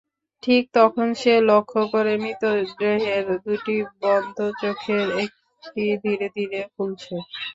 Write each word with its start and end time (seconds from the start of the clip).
ঠিক 0.43 0.63
তখন 0.73 1.07
সে 1.15 1.33
লক্ষ 1.49 1.73
করে, 1.93 2.13
মৃতদেহের 2.23 3.25
দুটি 3.45 3.73
বন্ধ 4.01 4.37
চোখের 4.61 5.05
একটি 5.23 5.83
ধীরে-বীরে 6.03 6.61
খুলছে। 6.73 7.15